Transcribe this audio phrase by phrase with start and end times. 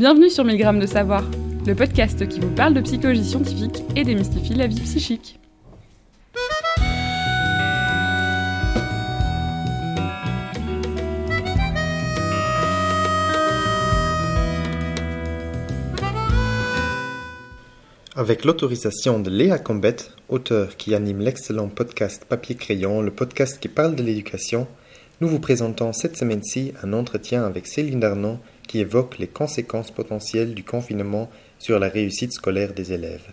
[0.00, 1.22] Bienvenue sur 1000 grammes de savoir,
[1.66, 5.38] le podcast qui vous parle de psychologie scientifique et démystifie la vie psychique.
[18.16, 23.68] Avec l'autorisation de Léa Combette, auteur qui anime l'excellent podcast Papier Crayon, le podcast qui
[23.68, 24.66] parle de l'éducation,
[25.20, 28.38] nous vous présentons cette semaine-ci un entretien avec Céline Darnon
[28.70, 31.28] qui évoque les conséquences potentielles du confinement
[31.58, 33.32] sur la réussite scolaire des élèves.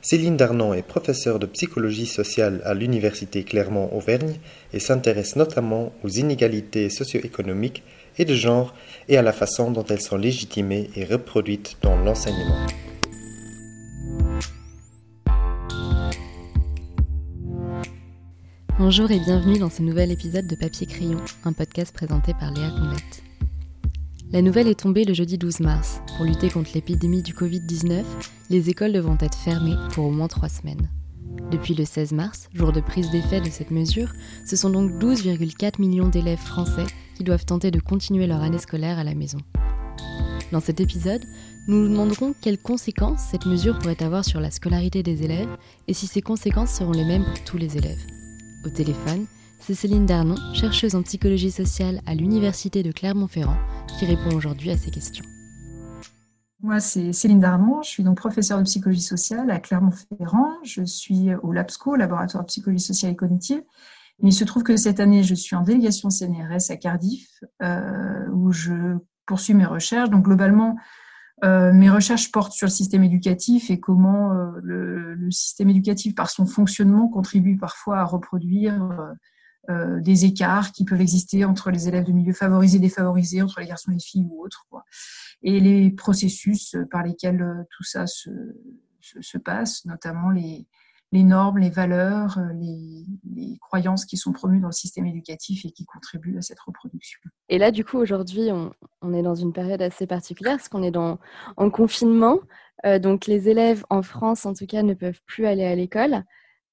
[0.00, 4.36] Céline Darnon est professeure de psychologie sociale à l'Université Clermont-Auvergne
[4.72, 7.82] et s'intéresse notamment aux inégalités socio-économiques
[8.18, 8.72] et de genre
[9.08, 12.64] et à la façon dont elles sont légitimées et reproduites dans l'enseignement.
[18.78, 22.70] Bonjour et bienvenue dans ce nouvel épisode de Papier Crayon, un podcast présenté par Léa
[22.70, 23.31] Combette.
[24.32, 26.00] La nouvelle est tombée le jeudi 12 mars.
[26.16, 28.02] Pour lutter contre l'épidémie du Covid-19,
[28.48, 30.88] les écoles devront être fermées pour au moins trois semaines.
[31.50, 34.14] Depuis le 16 mars, jour de prise d'effet de cette mesure,
[34.46, 38.98] ce sont donc 12,4 millions d'élèves français qui doivent tenter de continuer leur année scolaire
[38.98, 39.36] à la maison.
[40.50, 41.26] Dans cet épisode,
[41.68, 45.58] nous nous demanderons quelles conséquences cette mesure pourrait avoir sur la scolarité des élèves
[45.88, 48.00] et si ces conséquences seront les mêmes pour tous les élèves.
[48.64, 49.26] Au téléphone,
[49.62, 53.56] c'est Céline Darnon, chercheuse en psychologie sociale à l'Université de Clermont-Ferrand,
[53.96, 55.24] qui répond aujourd'hui à ces questions.
[56.62, 60.54] Moi, c'est Céline Darnon, je suis donc professeure de psychologie sociale à Clermont-Ferrand.
[60.64, 63.62] Je suis au LABSCO, Laboratoire de psychologie sociale et cognitive.
[64.20, 67.28] Il se trouve que cette année, je suis en délégation CNRS à Cardiff,
[67.62, 68.96] euh, où je
[69.26, 70.10] poursuis mes recherches.
[70.10, 70.76] Donc, globalement,
[71.44, 76.30] euh, mes recherches portent sur le système éducatif et comment euh, le, système éducatif, par
[76.30, 78.88] son fonctionnement, contribue parfois à reproduire
[79.70, 83.60] euh, des écarts qui peuvent exister entre les élèves de milieux favorisés et défavorisés, entre
[83.60, 84.66] les garçons et les filles ou autres,
[85.42, 88.30] et les processus par lesquels euh, tout ça se,
[89.00, 90.66] se, se passe, notamment les,
[91.12, 95.70] les, normes, les valeurs, euh, les, croyances qui sont promues dans le système éducatif et
[95.70, 97.20] qui contribuent à cette reproduction.
[97.48, 98.50] Et là, du coup, aujourd'hui,
[99.00, 101.18] on, est dans une période assez particulière parce qu'on est dans,
[101.56, 102.40] en confinement.
[102.84, 106.24] Euh, donc, les élèves en France, en tout cas, ne peuvent plus aller à l'école.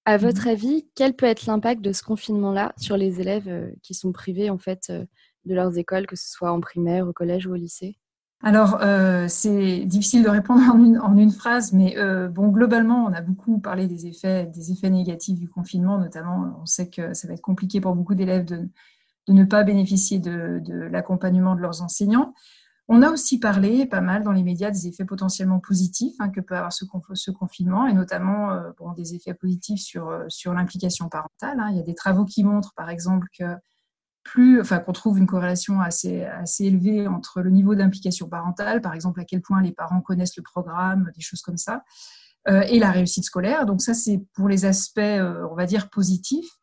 [0.06, 3.72] À mmh votre avis, quel peut être l'impact de ce confinement-là sur les élèves euh,
[3.84, 5.06] qui sont privés en fait euh,
[5.46, 7.98] de leurs écoles, que ce soit en primaire, au collège ou au lycée?
[8.42, 13.06] Alors, euh, c'est difficile de répondre en une, en une phrase, mais euh, bon, globalement,
[13.06, 17.14] on a beaucoup parlé des effets, des effets négatifs du confinement, notamment, on sait que
[17.14, 18.70] ça va être compliqué pour beaucoup d'élèves de,
[19.28, 22.34] de, ne pas bénéficier de, de l'accompagnement de leurs enseignants.
[22.92, 26.42] On a aussi parlé pas mal dans les médias des effets potentiellement positifs hein, que
[26.42, 26.86] peut avoir ce,
[27.30, 31.60] confinement, et notamment euh, bon, des effets positifs sur, euh, sur l'implication parentale.
[31.60, 31.70] Hein.
[31.70, 33.56] Il y a des travaux qui montrent, par exemple, que
[34.24, 38.96] plus, enfin, qu'on trouve une corrélation assez, assez élevée entre le niveau d'implication parentale, par
[38.96, 41.84] exemple, à quel point les parents connaissent le programme, des choses comme ça,
[42.48, 43.68] euh, et la réussite scolaire.
[43.68, 46.59] Donc ça, c'est pour les aspects, on va dire, positifs.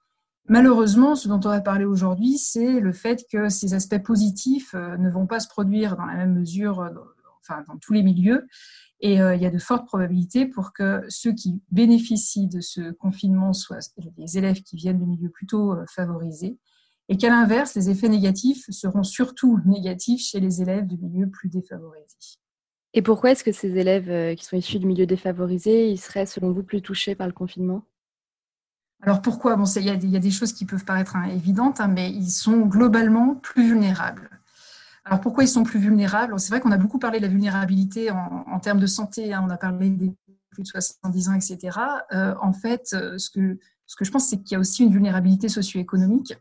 [0.48, 4.96] Malheureusement, ce dont on va parler aujourd'hui, c'est le fait que ces aspects positifs euh,
[4.96, 6.90] ne vont pas se produire dans la même mesure, euh,
[7.40, 8.46] enfin dans tous les milieux,
[9.00, 12.92] et euh, il y a de fortes probabilités pour que ceux qui bénéficient de ce
[12.92, 13.80] confinement soient
[14.16, 16.58] les élèves qui viennent de milieux plutôt favorisés,
[17.08, 21.48] et qu'à l'inverse, les effets négatifs seront surtout négatifs chez les élèves de milieux plus
[21.48, 22.16] défavorisés.
[22.94, 26.52] Et pourquoi est-ce que ces élèves qui sont issus de milieux défavorisés, ils seraient selon
[26.52, 27.84] vous plus touchés par le confinement?
[29.02, 29.56] Alors pourquoi?
[29.56, 32.60] Bon, il y, a des choses qui peuvent paraître hein, évidentes, hein, mais ils sont
[32.62, 34.30] globalement plus vulnérables.
[35.04, 36.38] Alors pourquoi ils sont plus vulnérables?
[36.40, 39.44] C'est vrai qu'on a beaucoup parlé de la vulnérabilité en, en termes de santé, hein,
[39.46, 40.12] on a parlé des
[40.56, 41.78] plus de 70 ans, etc.
[42.12, 44.84] Euh, en fait, euh, ce que, ce que je pense, c'est qu'il y a aussi
[44.84, 46.34] une vulnérabilité socio-économique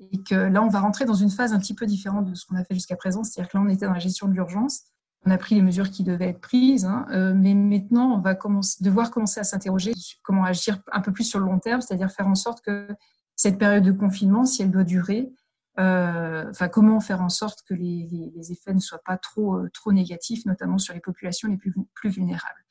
[0.00, 2.46] et que là, on va rentrer dans une phase un petit peu différente de ce
[2.46, 4.82] qu'on a fait jusqu'à présent, c'est-à-dire que là, on était dans la gestion de l'urgence
[5.26, 8.34] on a pris les mesures qui devaient être prises, hein, euh, mais maintenant, on va
[8.80, 12.10] devoir commencer à s'interroger sur comment agir un peu plus sur le long terme, c'est-à-dire
[12.10, 12.88] faire en sorte que
[13.36, 15.30] cette période de confinement, si elle doit durer,
[15.78, 20.44] euh, comment faire en sorte que les, effets ne soient pas trop, euh, trop négatifs,
[20.46, 22.64] notamment sur les populations les plus, plus vulnérables.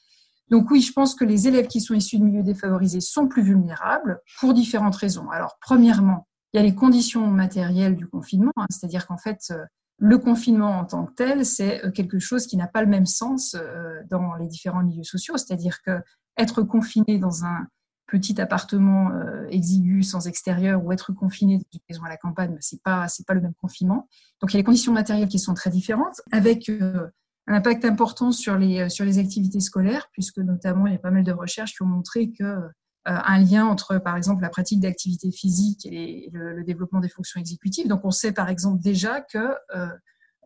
[0.50, 3.44] Donc oui, je pense que les élèves qui sont issus de milieux défavorisés sont plus
[3.44, 5.30] vulnérables pour différentes raisons.
[5.30, 9.64] Alors, premièrement, il y a les conditions matérielles du confinement, hein, c'est-à-dire qu'en fait, euh,
[10.00, 13.06] le confinement en tant que tel, c'est euh, quelque chose qui n'a pas le même
[13.06, 15.38] sens euh, dans les différents milieux sociaux.
[15.38, 16.00] C'est-à-dire que
[16.38, 17.68] être confiné dans un
[18.08, 22.56] petit appartement euh, exigu sans extérieur ou être confiné dans une maison à la campagne,
[22.60, 24.08] c'est pas c'est pas le même confinement.
[24.42, 28.32] Donc il y a les conditions matérielles qui sont très différentes, avec un impact important
[28.32, 31.76] sur les sur les activités scolaires, puisque notamment il y a pas mal de recherches
[31.76, 32.62] qui ont montré que
[33.06, 37.40] un lien entre, par exemple, la pratique d'activité physique et le, le, développement des fonctions
[37.40, 37.88] exécutives.
[37.88, 39.56] Donc, on sait, par exemple, déjà que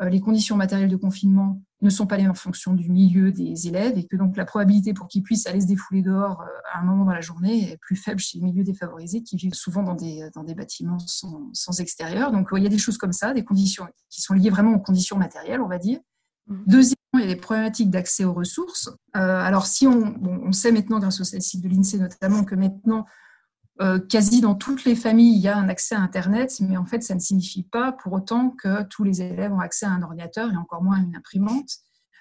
[0.02, 3.32] euh, les conditions matérielles de confinement ne sont pas les mêmes en fonction du milieu
[3.32, 6.46] des élèves et que donc la probabilité pour qu'ils puissent aller se défouler dehors euh,
[6.74, 9.54] à un moment dans la journée est plus faible chez les milieux défavorisés qui vivent
[9.54, 12.32] souvent dans des, dans des bâtiments sans, sans extérieur.
[12.32, 14.80] Donc il y a des choses comme ça, des conditions qui sont liées vraiment aux
[14.80, 16.00] conditions matérielles, on va dire.
[16.48, 16.93] Mmh.
[17.14, 18.90] Il y a des problématiques d'accès aux ressources.
[19.16, 23.06] Euh, alors si on, on sait maintenant grâce au site de l'INSEE notamment que maintenant
[23.82, 26.86] euh, quasi dans toutes les familles, il y a un accès à Internet, mais en
[26.86, 30.04] fait, ça ne signifie pas pour autant que tous les élèves ont accès à un
[30.04, 31.70] ordinateur et encore moins à une imprimante.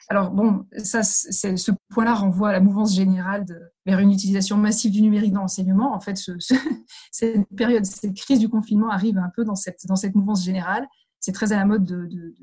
[0.09, 3.44] Alors bon, ça, ce point-là renvoie à la mouvance générale
[3.85, 5.94] vers une utilisation massive du numérique dans l'enseignement.
[5.94, 6.33] En fait, ce,
[7.12, 10.87] cette période, cette crise du confinement arrive un peu dans cette, dans cette mouvance générale.
[11.21, 12.35] C'est très à la mode de, de,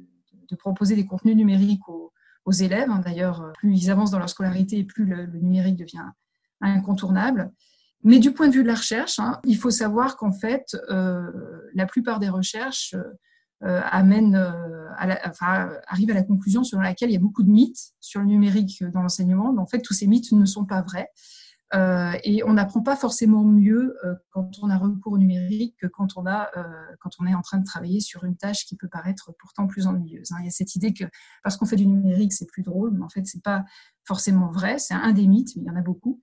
[0.49, 2.13] de, proposer des contenus numériques aux,
[2.49, 2.89] aux élèves.
[2.89, 3.01] Hein.
[3.05, 6.09] D'ailleurs, plus ils avancent dans leur scolarité, plus le, numérique devient
[6.61, 7.51] incontournable.
[8.03, 11.31] Mais du point de vue de la recherche, hein, il faut savoir qu'en fait, euh,
[11.73, 12.95] la plupart des recherches
[13.63, 15.19] euh, amènent, euh, à la,
[15.87, 18.83] arrivent à la conclusion selon laquelle il y a beaucoup de mythes sur le numérique
[18.93, 19.53] dans l'enseignement.
[19.53, 21.09] Mais en fait, tous ces mythes ne sont pas vrais.
[21.75, 25.85] Euh, et on n'apprend pas forcément mieux euh, quand on a recours au numérique que
[25.85, 26.63] quand on, a, euh,
[26.99, 29.85] quand on est en train de travailler sur une tâche qui peut paraître pourtant plus
[29.85, 30.31] ennuyeuse.
[30.31, 30.37] Hein.
[30.39, 31.03] Il y a cette idée que
[31.43, 33.65] parce qu'on fait du numérique, c'est plus drôle, mais en fait, c'est pas
[34.03, 34.79] forcément vrai.
[34.79, 36.19] C'est un des mythes, mais il y en a beaucoup.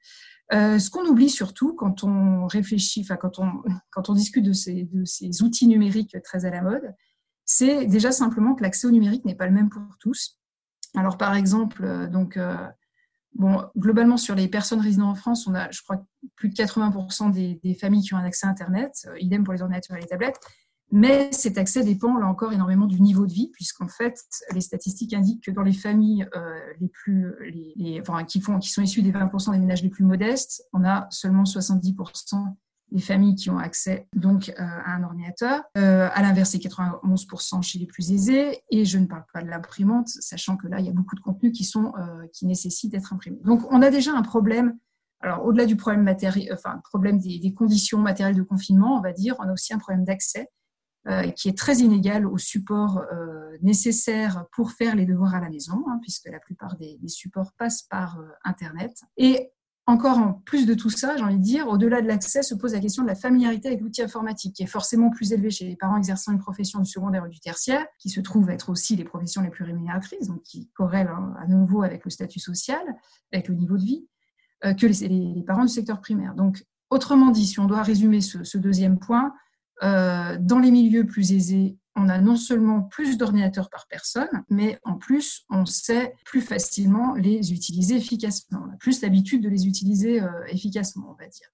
[0.50, 5.04] Ce qu'on oublie surtout quand on réfléchit, quand on, quand on discute de ces, de
[5.04, 6.94] ces outils numériques très à la mode,
[7.44, 10.40] c'est déjà simplement que l'accès au numérique n'est pas le même pour tous.
[10.96, 12.36] Alors par exemple, donc,
[13.38, 16.04] bon, globalement sur les personnes résidant en France, on a, je crois,
[16.34, 19.96] plus de 80% des, familles qui ont un accès à Internet, idem pour les ordinateurs
[19.96, 20.40] et les tablettes.
[20.92, 24.20] Mais cet accès dépend là encore énormément du niveau de vie, puisqu'en fait,
[24.52, 27.34] les statistiques indiquent que dans les familles euh, les plus,
[27.76, 31.42] les, qui, qui sont issues des 20% des ménages les plus modestes, on a seulement
[31.42, 32.54] 70%
[32.92, 35.62] des familles qui ont accès donc euh, à un ordinateur.
[35.76, 38.60] Euh, à l'inverse, c'est 91% chez les plus aisés.
[38.70, 41.20] Et je ne parle pas de l'imprimante, sachant que là, il y a beaucoup de
[41.20, 41.92] contenus qui sont
[42.32, 43.40] qui nécessitent d'être imprimés.
[43.44, 44.78] Donc, on a déjà un problème.
[45.20, 49.12] Alors, au-delà du problème matériel, enfin, problème des, des conditions matérielles de confinement, on va
[49.12, 50.50] dire, on a aussi un problème d'accès
[51.08, 55.48] euh, qui est très inégal au support euh, nécessaire pour faire les devoirs à la
[55.50, 58.90] maison, hein, puisque la plupart des, supports passent par euh, Internet.
[59.16, 59.52] Et
[59.86, 62.74] encore en plus de tout ça, j'ai envie de dire, au-delà de l'accès, se pose
[62.74, 65.76] la question de la familiarité avec l'outil informatique, qui est forcément plus élevée chez les
[65.76, 69.04] parents exerçant une profession du secondaire ou du tertiaire, qui se trouvent être aussi les
[69.04, 72.82] professions les plus rémunératrices, donc qui corrèlent hein, à nouveau avec le statut social,
[73.32, 74.06] avec le niveau de vie,
[74.62, 76.34] que les, parents du secteur primaire.
[76.34, 79.32] Donc, autrement dit, si on doit résumer ce deuxième point,
[79.82, 84.78] euh, dans les milieux plus aisés, on a non seulement plus d'ordinateurs par personne, mais
[84.84, 88.60] en plus, on sait plus facilement les utiliser efficacement.
[88.68, 91.48] On a plus l'habitude de les utiliser euh, efficacement, on va dire.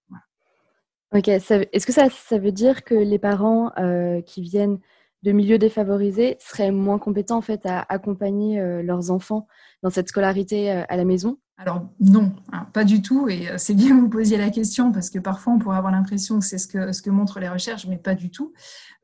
[1.15, 4.79] Ok, est-ce que ça, ça, veut dire que les parents euh, qui viennent
[5.23, 9.47] de milieux défavorisés seraient moins compétents en fait à accompagner leurs enfants
[9.83, 11.39] dans cette scolarité à la maison?
[11.63, 13.29] Alors non, hein, pas du tout.
[13.29, 15.93] Et euh, c'est bien que vous posiez la question parce que parfois on pourrait avoir
[15.93, 18.53] l'impression que c'est ce que, montrent les recherches, mais pas du tout.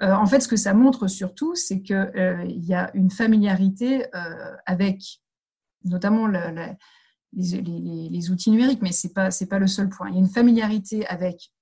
[0.03, 4.07] Euh, en fait, ce que ça montre surtout, c'est qu'il euh, y a une familiarité
[4.67, 5.21] avec
[5.85, 6.27] notamment
[7.33, 10.09] les, outils numériques, mais ce n'est pas, pas le seul point.
[10.09, 11.53] Il y a une familiarité avec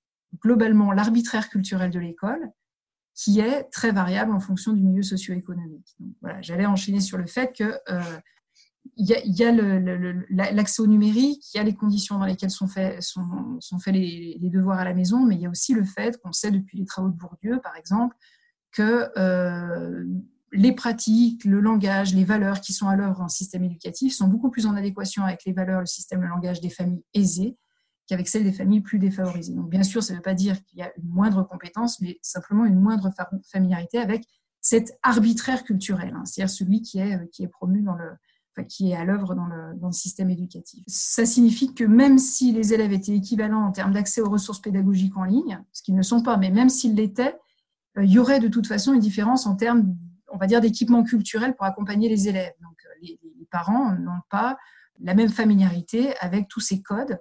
[0.43, 2.50] globalement l'arbitraire culturel de l'école
[3.14, 5.96] qui est très variable en fonction du milieu socio-économique.
[6.40, 7.78] J'allais enchaîner sur le fait que
[8.98, 9.52] il y a,
[10.52, 13.94] l'accès au numérique, il y a les conditions dans lesquelles sont faits, sont, sont faits
[13.94, 16.79] les, devoirs à la maison, mais il y a aussi le fait qu'on sait depuis
[16.79, 18.17] les travaux de Bourdieu, par exemple,
[18.72, 20.05] que euh,
[20.53, 24.50] les pratiques, le langage, les valeurs qui sont à l'œuvre en système éducatif sont beaucoup
[24.50, 27.58] plus en adéquation avec les valeurs, le système, le langage des familles aisées
[28.06, 29.53] qu'avec celles des familles plus défavorisées.
[29.53, 32.19] Donc, bien sûr, ça ne veut pas dire qu'il y a une moindre compétence, mais
[32.22, 33.10] simplement une moindre
[33.50, 34.24] familiarité avec
[34.62, 38.10] cet arbitraire culturel, hein, c'est-à-dire celui qui est, qui est promu dans le,
[38.65, 40.82] qui est à l'œuvre dans le, système éducatif.
[40.89, 45.17] Ça signifie que même si les élèves étaient équivalents en termes d'accès aux ressources pédagogiques
[45.17, 47.39] en ligne, ce qu'ils ne sont pas, mais même s'ils l'étaient,
[47.96, 49.94] euh, il y aurait de toute façon une différence en termes,
[50.32, 52.53] on va dire, d'équipement culturel pour accompagner les élèves.
[52.63, 53.06] Donc, euh,
[53.41, 54.58] les parents n'ont pas
[55.01, 57.19] la même familiarité avec tous ces codes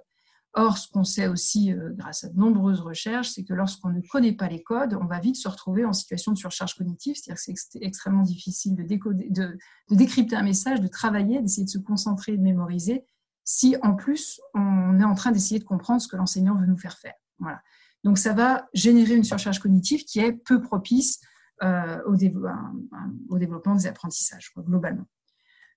[0.58, 4.00] Or, ce qu'on sait aussi euh, grâce à de nombreuses recherches, c'est que lorsqu'on ne
[4.00, 7.44] connaît pas les codes, on va vite se retrouver en situation de surcharge cognitive, c'est-à-dire
[7.44, 9.58] que c'est extrêmement difficile de, décoder, de,
[9.90, 13.04] décrypter un message, de travailler, d'essayer de se concentrer, de mémoriser,
[13.44, 16.78] si en plus on est en train d'essayer de comprendre ce que l'enseignant veut nous
[16.78, 17.14] faire faire.
[17.38, 17.60] Voilà.
[18.02, 21.20] Donc ça va générer une surcharge cognitive qui est peu propice
[21.62, 25.06] euh, au, au, développement des apprentissages, globalement.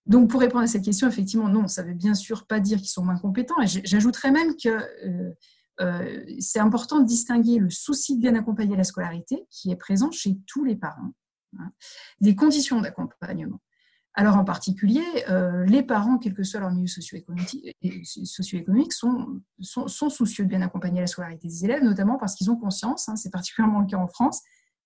[0.06, 2.80] Donc, pour répondre à cette question, effectivement, non, ça ne veut bien sûr pas dire
[2.80, 3.56] qu'ils sont moins compétents.
[3.64, 5.32] J'ajouterais même que euh,
[5.82, 10.12] euh, c'est important de distinguer le souci de bien accompagner la scolarité, qui est présent
[10.12, 11.14] chez tous les parents,
[11.60, 11.72] hein,
[12.22, 13.60] des conditions d'accompagnement.
[14.16, 20.44] Alors en particulier, euh, les parents, quel que soit leur milieu socio-économique, sont, sont, soucieux
[20.44, 23.80] de bien accompagner la scolarité des élèves, notamment parce qu'ils ont conscience, hein, c'est particulièrement
[23.80, 24.42] le cas en France,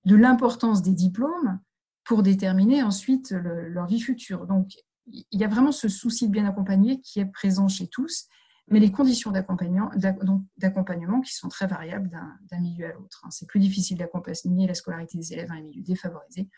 [0.05, 1.59] de l'importance des diplômes
[2.03, 4.45] pour déterminer ensuite leur vie future.
[4.45, 4.73] Donc
[5.07, 8.27] il y a vraiment ce souci de bien accompagner qui est présent chez tous,
[8.69, 12.09] mais les conditions d'accompagnement qui sont très variables
[12.49, 13.21] d'un milieu à l'autre.
[13.25, 13.29] Hein.
[13.31, 16.49] C'est plus difficile d'accompagner la scolarité des élèves dans les milieux défavorisés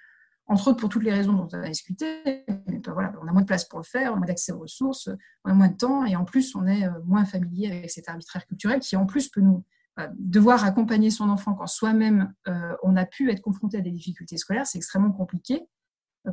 [0.47, 2.45] entre autres pour toutes les raisons dont on a discuté.
[2.47, 4.59] Ben voilà, on a moins de place pour le faire, on a moins d'accès aux
[4.59, 5.09] ressources,
[5.43, 8.09] on a moins de temps, et en plus, on est euh, moins familier avec cet
[8.09, 9.63] arbitraire culturel qui, en plus, peut nous
[9.99, 13.91] euh, devoir accompagner son enfant quand soi-même euh, on a pu être confronté à des
[13.91, 15.67] difficultés scolaires, c'est extrêmement compliqué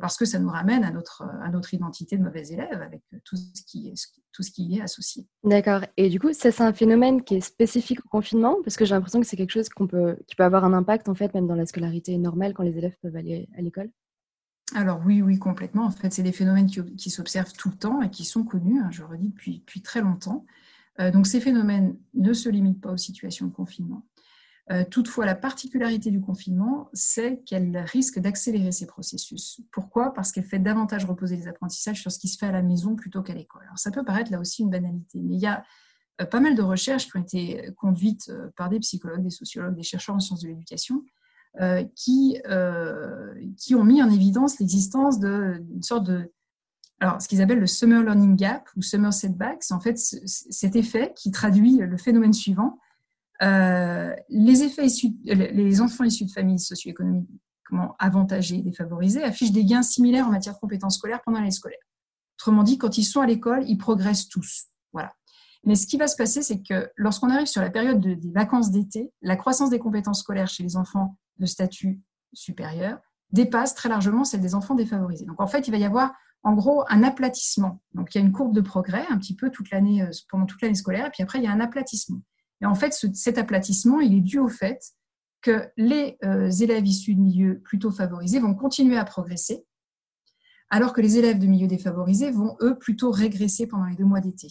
[0.01, 3.37] parce que ça nous ramène à notre, à notre identité de mauvais élève avec tout
[3.37, 3.93] ce qui,
[4.33, 5.27] tout ce qui y est associé.
[5.45, 5.85] D'accord.
[5.97, 8.95] Et du coup, ça, c'est un phénomène qui est spécifique au confinement parce que j'ai
[8.95, 11.47] l'impression que c'est quelque chose qu'on peut, qui peut avoir un impact en fait même
[11.47, 13.91] dans la scolarité normale quand les élèves peuvent aller à l'école?
[14.75, 15.85] Alors oui, oui, complètement.
[15.85, 18.89] En fait, c'est des phénomènes qui, s'observent tout le temps et qui sont connus, hein,
[18.91, 20.47] je redis, depuis, très longtemps.
[21.01, 24.03] Euh, donc ces phénomènes ne se limitent pas aux situations de confinement.
[24.71, 29.61] Euh, toutefois, la particularité du confinement, c'est qu'elle risque d'accélérer ces processus.
[29.73, 30.15] Pourquoi?
[30.15, 32.95] Parce qu'elle fait davantage reposer les apprentissages sur ce qui se fait à la maison
[32.95, 33.63] plutôt qu'à l'école.
[33.65, 35.65] Alors ça peut paraître là aussi une banalité, mais il y a
[36.21, 39.83] euh, pas mal de recherches qui ont été conduites par des psychologues, des sociologues, des
[39.83, 41.03] chercheurs en sciences de l'éducation,
[41.61, 46.33] euh, qui, euh, qui ont mis en évidence l'existence d'une sorte de...
[46.99, 50.77] Alors, ce qu'ils appellent le Summer Learning Gap ou Summer Setback, c'est en fait cet
[50.77, 52.79] effet qui traduit le phénomène suivant.
[53.43, 60.31] Euh, les, enfants issus de familles socio-économiquement avantagées et défavorisées affichent des gains similaires en
[60.31, 61.81] matière de compétences scolaires pendant l'année scolaire.
[62.39, 64.67] Autrement dit, quand ils sont à l'école, ils progressent tous.
[64.93, 65.13] Voilà.
[65.65, 68.71] Mais ce qui va se passer, c'est que lorsqu'on arrive sur la période des vacances
[68.71, 72.01] d'été, la croissance des compétences scolaires chez les enfants de statut
[72.33, 72.99] supérieur
[73.31, 75.25] dépasse très largement celle des enfants défavorisés.
[75.25, 77.81] Donc en fait, il va y avoir en gros un aplatissement.
[77.95, 80.47] Donc il y a une courbe de progrès un petit peu toute l'année, euh, pendant
[80.47, 82.21] toute l'année scolaire, et puis après il y a un aplatissement.
[82.63, 84.81] Et en fait, cet aplatissement, il est dû au fait
[85.43, 89.65] que les euh, élèves issus de milieux plutôt favorisés vont continuer à progresser,
[90.71, 94.21] alors que les élèves de milieux défavorisés vont, eux, plutôt régresser pendant les deux mois
[94.21, 94.49] d'été.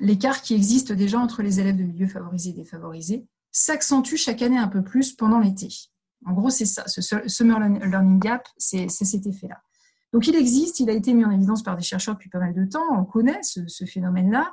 [0.00, 4.58] L'écart qui existe déjà entre les élèves de milieux favorisés et défavorisés s'accentue chaque année
[4.58, 5.68] un peu plus pendant l'été.
[6.26, 9.62] En gros, c'est ça, ce Summer Learning Gap, c'est cet effet-là.
[10.12, 12.54] Donc il existe, il a été mis en évidence par des chercheurs depuis pas mal
[12.54, 14.52] de temps, on connaît ce, phénomène-là.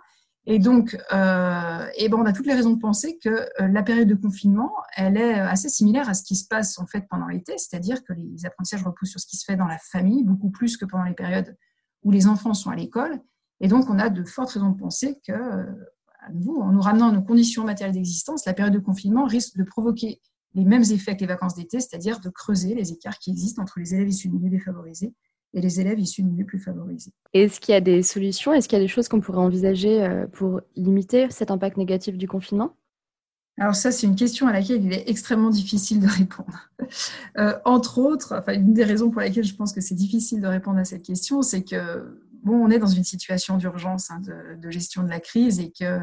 [0.49, 3.83] Et donc, euh, et ben on a toutes les raisons de penser que euh, la
[3.83, 7.27] période de confinement, elle est assez similaire à ce qui se passe en fait pendant
[7.27, 10.49] l'été, c'est-à-dire que les apprentissages reposent sur ce qui se fait dans la famille, beaucoup
[10.49, 11.57] plus que pendant les périodes
[12.03, 13.19] où les enfants sont à l'école.
[13.59, 15.65] Et donc, on a de fortes raisons de penser que, euh,
[16.21, 19.57] à nouveau, en nous ramenant à nos conditions matérielles d'existence, la période de confinement risque
[19.57, 20.21] de provoquer
[20.53, 23.79] les mêmes effets que les vacances d'été, c'est-à-dire de creuser les écarts qui existent entre
[23.79, 25.13] les élèves issus de milieux défavorisés
[25.57, 27.11] et les élèves issus de milieux plus favorisés.
[27.33, 28.53] Est-ce qu'il y a des solutions?
[28.53, 32.15] Est-ce qu'il y a des choses qu'on pourrait envisager euh, pour limiter cet impact négatif
[32.15, 32.75] du confinement?
[33.59, 36.69] Alors ça, c'est une question à laquelle il est extrêmement difficile de répondre.
[37.37, 40.47] Euh, entre autres, enfin, une des raisons pour lesquelles je pense que c'est difficile de
[40.47, 44.59] répondre à cette question, c'est que bon, on est dans une situation d'urgence hein, de,
[44.59, 45.99] de, gestion de la crise et que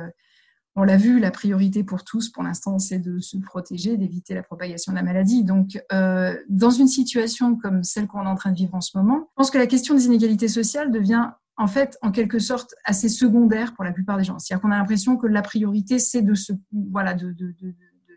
[0.77, 4.43] on l'a vu, la priorité pour tous, pour l'instant, c'est de se protéger, d'éviter la
[4.43, 5.45] propagation de la maladie.
[5.45, 8.97] Donc, euh, dans une situation comme celle qu'on est en train de vivre en ce
[8.97, 12.75] moment, je pense que la question des inégalités sociales devient en fait, en quelque sorte,
[12.85, 14.41] assez secondaire pour la plupart des gens.
[14.41, 17.75] C'est-à-dire qu'on a l'impression que la priorité, c'est de, se, voilà, de, de, de,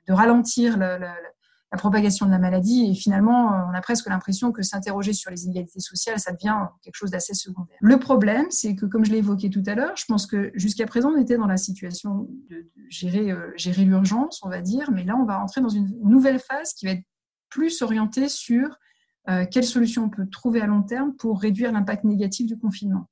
[0.07, 1.13] de ralentir la, la,
[1.71, 2.89] la propagation de la maladie.
[2.89, 6.95] Et finalement, on a presque l'impression que s'interroger sur les inégalités sociales, ça devient quelque
[6.95, 7.77] chose d'assez secondaire.
[7.81, 10.85] Le problème, c'est que, comme je l'ai évoqué tout à l'heure, je pense que jusqu'à
[10.85, 15.03] présent, on était dans la situation de gérer, euh, gérer l'urgence, on va dire, mais
[15.03, 17.03] là, on va entrer dans une nouvelle phase qui va être
[17.49, 18.77] plus orientée sur
[19.29, 23.09] euh, quelles solutions on peut trouver à long terme pour réduire l'impact négatif du confinement.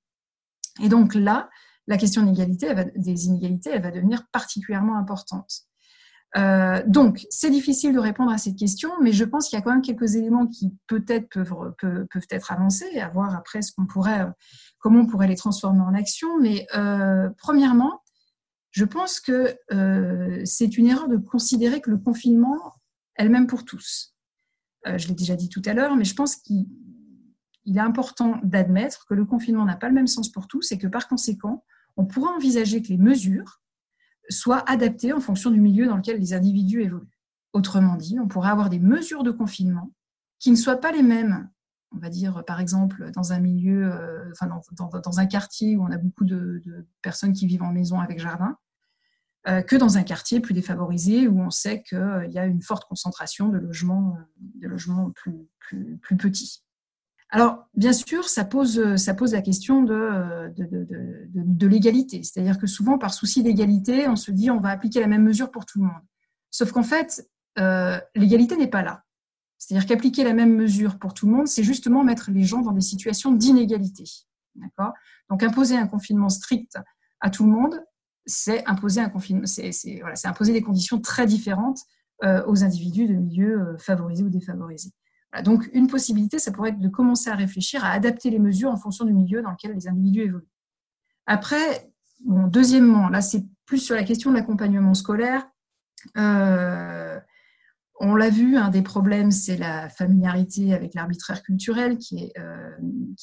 [0.82, 1.50] Et donc là,
[1.88, 5.66] la question des inégalités, elle va devenir particulièrement importante.
[6.38, 9.64] Euh, donc, c'est difficile de répondre à cette question, mais je pense qu'il y a
[9.64, 14.22] quand même quelques éléments qui peut-être peuvent, être avancés, à voir après ce qu'on pourrait,
[14.22, 14.32] euh,
[14.80, 16.40] comment on pourrait les transformer en action.
[16.42, 18.02] Mais euh, premièrement,
[18.72, 19.56] je pense que
[20.44, 22.74] c'est une erreur de considérer que le confinement
[23.16, 24.14] est le même pour tous.
[24.86, 26.68] je l'ai déjà dit tout à l'heure, mais je pense qu'il
[27.66, 30.88] est important d'admettre que le confinement n'a pas le même sens pour tous et que
[30.88, 31.64] par conséquent,
[31.96, 33.62] on pourrait envisager que les mesures
[34.30, 37.20] soit adapté en fonction du milieu dans lequel les individus évoluent.
[37.54, 39.92] Autrement dit, on pourrait avoir des mesures de confinement
[40.40, 41.50] qui ne soient pas les mêmes,
[41.92, 45.92] on va dire par exemple dans un milieu, euh, enfin dans, un quartier où on
[45.92, 46.62] a beaucoup de,
[47.02, 48.58] personnes qui vivent en maison avec jardin,
[49.48, 52.86] euh, que dans un quartier plus défavorisé où on sait qu'il y a une forte
[52.90, 54.18] concentration de logements,
[55.16, 55.48] plus,
[56.02, 56.65] plus petits.
[57.30, 62.24] Alors, bien sûr, ça pose, ça pose la question de, de, l'égalité.
[62.24, 65.52] C'est-à-dire que souvent, par souci d'égalité, on se dit on va appliquer la même mesure
[65.52, 66.04] pour tout le monde.
[66.52, 67.28] Sauf qu'en fait,
[67.60, 69.04] euh, l'égalité n'est pas là.
[69.58, 72.72] C'est-à-dire qu'appliquer la même mesure pour tout le monde, c'est justement mettre les gens dans
[72.72, 74.04] des situations d'inégalité.
[74.56, 74.94] D'accord?
[75.30, 76.78] Donc, imposer un confinement strict
[77.20, 77.84] à tout le monde,
[78.26, 81.80] c'est imposer un confinement, c'est voilà, imposer des conditions très différentes
[82.24, 84.92] euh, aux individus de milieux euh, favorisés ou défavorisés.
[85.44, 88.78] Donc, une possibilité, ça pourrait être de commencer à réfléchir à adapter les mesures en
[88.78, 90.48] fonction du milieu dans lequel les individus évoluent.
[91.26, 91.92] Après,
[92.24, 95.48] bon, deuxièmement, là, c'est plus sur la question de l'accompagnement scolaire.
[96.18, 97.20] Euh,
[98.00, 102.72] on l'a vu, un des problèmes, c'est la familiarité avec l'arbitraire culturel qui euh,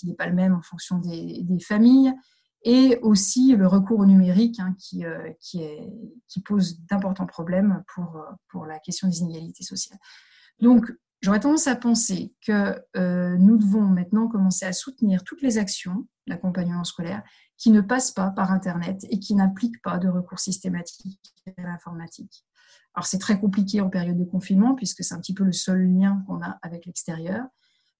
[0.04, 2.12] n'est pas le même en fonction des, familles,
[2.64, 8.66] et aussi le recours au numérique hein, qui, euh, qui, pose d'importants problèmes pour, pour
[8.66, 9.98] la question des inégalités sociales.
[10.60, 10.90] Donc,
[11.22, 16.08] J'aurais tendance à penser que euh, nous devons maintenant commencer à soutenir toutes les actions
[16.26, 17.22] d'accompagnement scolaire
[17.56, 21.20] qui ne passent pas par Internet et qui n'impliquent pas de recours systématique
[21.56, 22.44] à l'informatique.
[22.94, 25.86] Alors c'est très compliqué en période de confinement puisque c'est un petit peu le seul
[25.86, 27.46] lien qu'on a avec l'extérieur.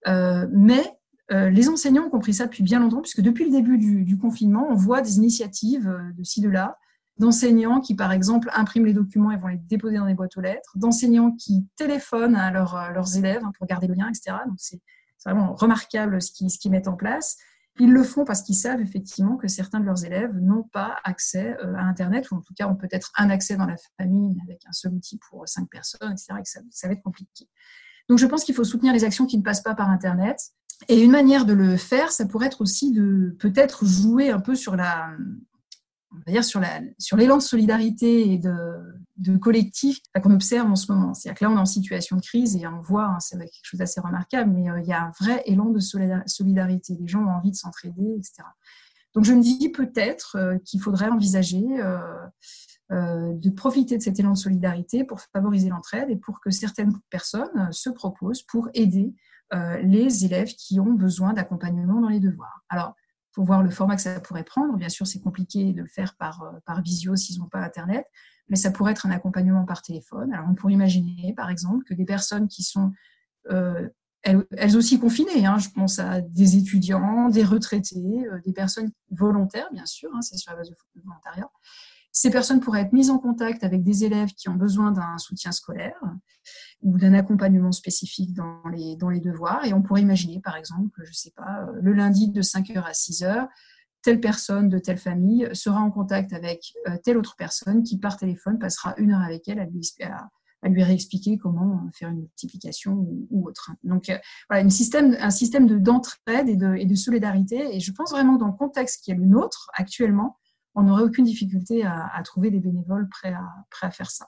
[0.09, 0.83] Euh, mais
[1.31, 4.19] euh, les enseignants ont compris ça depuis bien longtemps puisque depuis le début du, du
[4.19, 6.77] confinement, on voit des initiatives de ci, de là
[7.19, 10.41] d'enseignants qui, par exemple, impriment les documents et vont les déposer dans des boîtes aux
[10.41, 14.37] lettres, d'enseignants qui téléphonent à, leurs élèves hein, pour garder le lien, etc.
[14.47, 14.81] Donc, c'est
[15.25, 17.37] vraiment remarquable ce qu'ils mettent en place.
[17.79, 21.57] Ils le font parce qu'ils savent effectivement que certains de leurs élèves n'ont pas accès
[21.65, 24.63] euh, à Internet, ou en tout cas ont peut-être un accès dans la famille, avec
[24.67, 26.35] un seul outil pour cinq personnes, etc.
[26.39, 27.49] Et que ça va être compliqué.
[28.09, 30.39] Donc je pense qu'il faut soutenir les actions qui ne passent pas par Internet.
[30.89, 34.55] Et une manière de le faire, ça pourrait être aussi de peut-être jouer un peu
[34.55, 35.11] sur la,
[36.13, 40.77] on va dire, sur, la, sur l'élan de solidarité et de, collectif qu'on observe en
[40.77, 41.15] ce moment.
[41.15, 43.51] C'est-à-dire que là, on est en situation de crise et on voit, hein, c'est quelque
[43.63, 46.97] chose d'assez remarquable, mais euh, il y a un vrai élan de solidarité.
[47.01, 48.43] Les gens ont envie de s'entraider, etc.
[49.15, 54.33] Donc, je me dis peut-être euh, qu'il faudrait envisager euh, de profiter de cet élan
[54.33, 59.15] de solidarité pour favoriser l'entraide et pour que certaines personnes se proposent pour aider
[59.83, 62.65] les élèves qui ont besoin d'accompagnement dans les devoirs.
[62.71, 62.95] Alors,
[63.33, 64.77] faut voir le format que ça pourrait prendre.
[64.77, 68.07] Bien sûr, c'est compliqué de le faire par, euh, par visio s'ils n'ont pas Internet,
[68.49, 70.33] mais ça pourrait être un accompagnement par téléphone.
[70.33, 72.93] Alors, on pourrait imaginer, par exemple, que des personnes qui sont
[73.51, 73.89] euh,
[74.23, 79.69] elles, aussi confinées, hein, je pense à des étudiants, des retraités, euh, des personnes volontaires,
[79.73, 81.51] bien sûr, hein, c'est sur la base de volontariat,
[82.13, 85.51] ces personnes pourraient être mises en contact avec des élèves qui ont besoin d'un soutien
[85.51, 86.01] scolaire
[86.83, 89.65] ou d'un accompagnement spécifique dans les, dans les devoirs.
[89.65, 92.83] Et on pourrait imaginer, par exemple, je ne sais pas, euh, le lundi de 5h
[92.83, 93.49] à 6h,
[94.03, 98.19] telle personne de telle famille sera en contact avec euh, telle autre personne qui, par
[98.19, 100.29] téléphone, passera une heure avec elle à lui, à,
[100.65, 103.71] réexpliquer comment faire une multiplication ou, autre.
[103.85, 104.19] Donc, euh,
[104.51, 107.75] voilà, une système, un système d'entraide et, de, solidarité.
[107.75, 110.37] Et je pense vraiment dans le contexte qui est le nôtre actuellement,
[110.75, 114.27] on n'aurait aucune difficulté à, trouver des bénévoles prêts à, prêts à faire ça.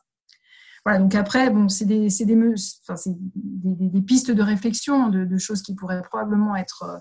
[0.85, 2.54] Voilà, donc après, bon, c'est des, des,
[2.87, 7.00] enfin, des, des, pistes de réflexion, de, choses qui pourraient probablement être,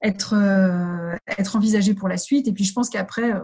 [0.00, 2.46] être, euh, être envisagées pour la suite.
[2.46, 3.40] Et puis, je pense qu'après, euh,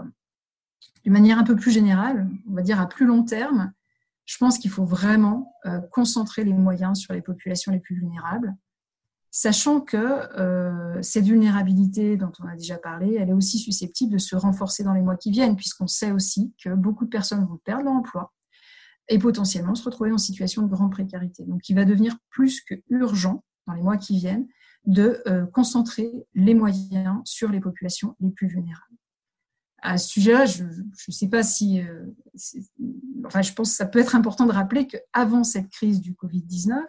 [1.02, 3.72] d'une manière un peu plus générale, on va dire à plus long terme,
[4.24, 8.54] je pense qu'il faut vraiment euh, concentrer les moyens sur les populations les plus vulnérables
[9.30, 14.18] sachant que euh, cette vulnérabilité dont on a déjà parlé, elle est aussi susceptible de
[14.18, 17.58] se renforcer dans les mois qui viennent, puisqu'on sait aussi que beaucoup de personnes vont
[17.58, 18.32] perdre leur emploi
[19.08, 21.44] et potentiellement se retrouver en situation de grande précarité.
[21.44, 24.46] Donc il va devenir plus que urgent dans les mois qui viennent
[24.84, 28.84] de euh, concentrer les moyens sur les populations les plus vulnérables.
[29.82, 31.80] À ce sujet-là, je ne sais pas si...
[31.80, 32.06] Euh,
[33.24, 36.82] enfin, je pense que ça peut être important de rappeler qu'avant cette crise du Covid-19,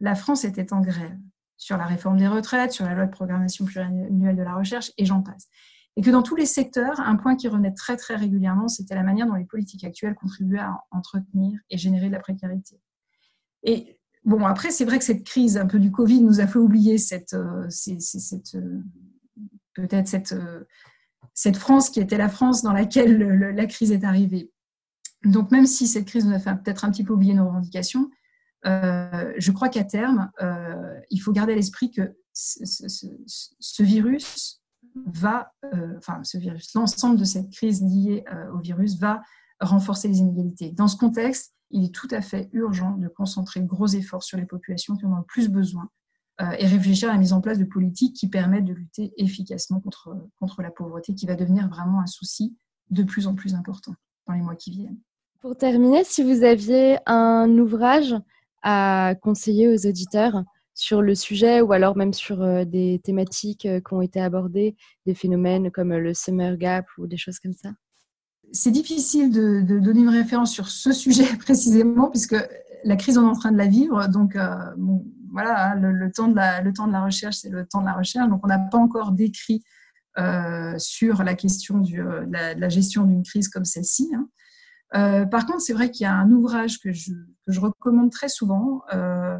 [0.00, 1.18] la France était en grève
[1.58, 5.04] sur la réforme des retraites, sur la loi de programmation pluriannuelle de la recherche, et
[5.04, 5.48] j'en passe.
[5.96, 9.02] Et que dans tous les secteurs, un point qui revenait très très régulièrement, c'était la
[9.02, 12.80] manière dont les politiques actuelles contribuaient à entretenir et générer de la précarité.
[13.64, 16.60] Et bon, après, c'est vrai que cette crise un peu du Covid nous a fait
[16.60, 17.66] oublier cette, euh,
[18.54, 18.82] euh,
[19.74, 20.64] peut-être cette, euh,
[21.34, 24.52] cette France qui était la France dans laquelle la crise est arrivée.
[25.24, 28.08] Donc même si cette crise nous a fait peut-être un petit peu oublier nos revendications,
[28.66, 34.62] euh, je crois qu'à terme, euh, il faut garder à l'esprit que ce, virus
[35.06, 39.22] va, euh, enfin ce virus, l'ensemble de cette crise liée au virus va
[39.60, 40.70] renforcer les inégalités.
[40.70, 44.46] Dans ce contexte, il est tout à fait urgent de concentrer gros efforts sur les
[44.46, 45.88] populations qui en ont le plus besoin
[46.40, 50.16] et réfléchir à la mise en place de politiques qui permettent de lutter efficacement contre,
[50.38, 52.56] contre la pauvreté, qui va devenir vraiment un souci
[52.90, 53.94] de plus en plus important
[54.28, 55.00] dans les mois qui viennent.
[55.40, 58.14] Pour terminer, si vous aviez un ouvrage
[58.62, 60.42] à conseiller aux auditeurs
[60.74, 65.70] sur le sujet ou alors même sur des thématiques qui ont été abordées, des phénomènes
[65.70, 67.70] comme le summer gap ou des choses comme ça?
[68.52, 72.36] C'est difficile de, donner une référence sur ce sujet précisément puisque
[72.84, 74.06] la crise, on est en train de la vivre.
[74.08, 74.36] Donc,
[75.32, 78.28] voilà, hein, le, temps de la, recherche, c'est le temps de la recherche.
[78.28, 79.62] Donc, on n'a pas encore décrit
[80.78, 84.10] sur la question de, la, gestion d'une crise comme celle-ci.
[84.14, 84.28] Hein.
[84.94, 88.10] Euh, par contre, c'est vrai qu'il y a un ouvrage que je, que je recommande
[88.10, 88.82] très souvent.
[88.94, 89.38] Euh,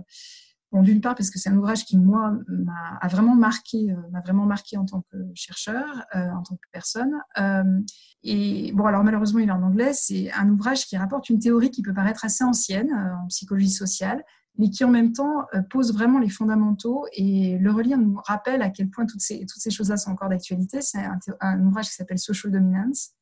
[0.73, 3.97] bon, d'une part parce que c'est un ouvrage qui moi m'a a vraiment marqué, euh,
[4.11, 7.15] m'a vraiment marqué en tant que chercheur, euh, en tant que personne.
[7.39, 7.81] Euh,
[8.23, 9.93] et bon, alors malheureusement, il est en anglais.
[9.95, 14.23] C'est un ouvrage qui rapporte une théorie qui peut paraître assez ancienne en psychologie sociale,
[14.59, 17.07] mais qui en même temps pose vraiment les fondamentaux.
[17.13, 20.29] Et le relire nous rappelle à quel point toutes ces, toutes ces choses-là sont encore
[20.29, 20.83] d'actualité.
[20.83, 20.99] C'est
[21.41, 23.13] un, ouvrage qui s'appelle Social Dominance,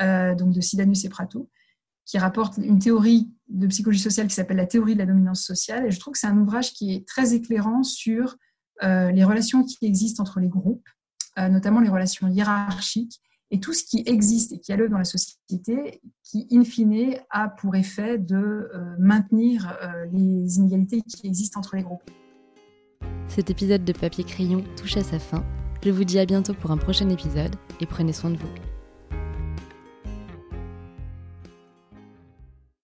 [0.00, 1.50] euh, donc de Sidanus et Prato,
[2.04, 5.86] qui rapporte une théorie de psychologie sociale qui s'appelle la théorie de la dominance sociale.
[5.86, 8.36] Et je trouve que c'est un ouvrage qui est très éclairant sur
[8.82, 10.88] euh, les relations qui existent entre les groupes,
[11.38, 14.98] euh, notamment les relations hiérarchiques et tout ce qui existe et qui a lieu dans
[14.98, 19.78] la société, qui, in fine, a pour effet de maintenir
[20.10, 22.10] les inégalités qui existent entre les groupes.
[23.28, 25.44] Cet épisode de Papier Crayon touche à sa fin.
[25.84, 28.71] Je vous dis à bientôt pour un prochain épisode et prenez soin de vous.